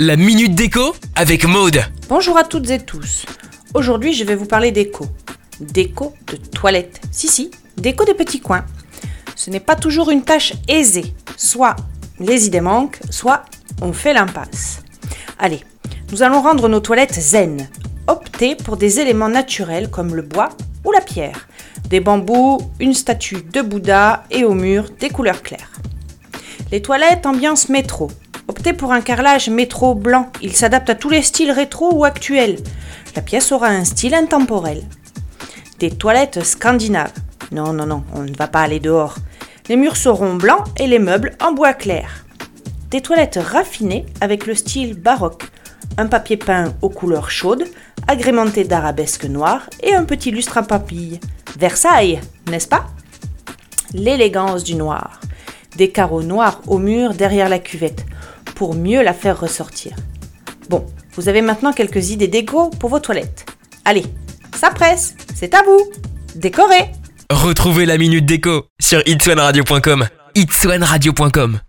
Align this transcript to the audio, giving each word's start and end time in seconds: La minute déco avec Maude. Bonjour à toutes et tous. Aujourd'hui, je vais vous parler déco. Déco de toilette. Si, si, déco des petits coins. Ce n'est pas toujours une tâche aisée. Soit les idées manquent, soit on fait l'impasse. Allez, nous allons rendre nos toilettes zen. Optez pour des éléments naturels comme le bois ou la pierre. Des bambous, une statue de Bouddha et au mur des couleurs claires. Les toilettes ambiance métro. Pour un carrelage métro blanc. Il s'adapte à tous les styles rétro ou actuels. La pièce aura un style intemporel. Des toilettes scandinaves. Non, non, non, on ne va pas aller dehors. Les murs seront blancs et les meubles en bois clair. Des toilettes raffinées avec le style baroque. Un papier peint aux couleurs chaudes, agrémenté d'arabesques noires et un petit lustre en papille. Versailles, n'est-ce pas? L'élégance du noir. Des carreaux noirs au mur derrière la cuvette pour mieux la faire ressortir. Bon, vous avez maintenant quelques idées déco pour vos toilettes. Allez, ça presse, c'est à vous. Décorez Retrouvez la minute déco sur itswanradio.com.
La 0.00 0.16
minute 0.16 0.54
déco 0.54 0.94
avec 1.14 1.44
Maude. 1.44 1.82
Bonjour 2.08 2.38
à 2.38 2.44
toutes 2.44 2.70
et 2.70 2.78
tous. 2.78 3.26
Aujourd'hui, 3.74 4.14
je 4.14 4.24
vais 4.24 4.34
vous 4.34 4.46
parler 4.46 4.72
déco. 4.72 5.04
Déco 5.60 6.14
de 6.28 6.36
toilette. 6.36 6.98
Si, 7.10 7.28
si, 7.28 7.50
déco 7.76 8.06
des 8.06 8.14
petits 8.14 8.40
coins. 8.40 8.64
Ce 9.34 9.50
n'est 9.50 9.60
pas 9.60 9.76
toujours 9.76 10.10
une 10.10 10.22
tâche 10.22 10.54
aisée. 10.66 11.12
Soit 11.36 11.76
les 12.18 12.46
idées 12.46 12.62
manquent, 12.62 13.00
soit 13.10 13.44
on 13.82 13.92
fait 13.92 14.14
l'impasse. 14.14 14.82
Allez, 15.38 15.60
nous 16.10 16.22
allons 16.22 16.40
rendre 16.40 16.70
nos 16.70 16.80
toilettes 16.80 17.12
zen. 17.12 17.68
Optez 18.06 18.56
pour 18.56 18.78
des 18.78 19.00
éléments 19.00 19.28
naturels 19.28 19.90
comme 19.90 20.14
le 20.14 20.22
bois 20.22 20.48
ou 20.86 20.90
la 20.92 21.02
pierre. 21.02 21.48
Des 21.90 22.00
bambous, 22.00 22.62
une 22.80 22.94
statue 22.94 23.42
de 23.42 23.60
Bouddha 23.60 24.24
et 24.30 24.42
au 24.42 24.54
mur 24.54 24.88
des 24.98 25.10
couleurs 25.10 25.42
claires. 25.42 25.72
Les 26.72 26.80
toilettes 26.80 27.26
ambiance 27.26 27.68
métro. 27.68 28.10
Pour 28.72 28.92
un 28.92 29.00
carrelage 29.00 29.48
métro 29.48 29.94
blanc. 29.94 30.30
Il 30.42 30.52
s'adapte 30.52 30.90
à 30.90 30.96
tous 30.96 31.08
les 31.08 31.22
styles 31.22 31.52
rétro 31.52 31.94
ou 31.94 32.04
actuels. 32.04 32.58
La 33.14 33.22
pièce 33.22 33.52
aura 33.52 33.68
un 33.68 33.84
style 33.84 34.12
intemporel. 34.12 34.82
Des 35.78 35.90
toilettes 35.90 36.42
scandinaves. 36.42 37.12
Non, 37.52 37.72
non, 37.72 37.86
non, 37.86 38.02
on 38.12 38.22
ne 38.22 38.36
va 38.36 38.48
pas 38.48 38.62
aller 38.62 38.80
dehors. 38.80 39.14
Les 39.68 39.76
murs 39.76 39.96
seront 39.96 40.34
blancs 40.34 40.64
et 40.78 40.88
les 40.88 40.98
meubles 40.98 41.36
en 41.40 41.52
bois 41.52 41.74
clair. 41.74 42.26
Des 42.90 43.00
toilettes 43.00 43.38
raffinées 43.40 44.04
avec 44.20 44.46
le 44.46 44.54
style 44.54 44.94
baroque. 44.94 45.48
Un 45.96 46.06
papier 46.06 46.36
peint 46.36 46.74
aux 46.82 46.90
couleurs 46.90 47.30
chaudes, 47.30 47.66
agrémenté 48.08 48.64
d'arabesques 48.64 49.26
noires 49.26 49.70
et 49.80 49.94
un 49.94 50.04
petit 50.04 50.32
lustre 50.32 50.58
en 50.58 50.64
papille. 50.64 51.20
Versailles, 51.56 52.20
n'est-ce 52.50 52.68
pas? 52.68 52.86
L'élégance 53.94 54.64
du 54.64 54.74
noir. 54.74 55.20
Des 55.76 55.90
carreaux 55.90 56.22
noirs 56.22 56.62
au 56.66 56.78
mur 56.78 57.14
derrière 57.14 57.48
la 57.48 57.60
cuvette 57.60 58.04
pour 58.56 58.74
mieux 58.74 59.04
la 59.04 59.12
faire 59.12 59.38
ressortir. 59.38 59.94
Bon, 60.68 60.84
vous 61.14 61.28
avez 61.28 61.42
maintenant 61.42 61.72
quelques 61.72 62.10
idées 62.10 62.26
déco 62.26 62.70
pour 62.70 62.90
vos 62.90 62.98
toilettes. 62.98 63.46
Allez, 63.84 64.04
ça 64.56 64.70
presse, 64.70 65.14
c'est 65.34 65.54
à 65.54 65.62
vous. 65.62 65.80
Décorez 66.34 66.90
Retrouvez 67.30 67.86
la 67.86 67.98
minute 67.98 68.26
déco 68.26 68.64
sur 68.80 69.00
itswanradio.com. 69.06 70.08